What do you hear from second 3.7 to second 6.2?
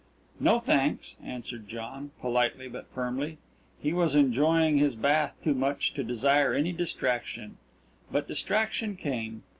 He was enjoying his bath too much to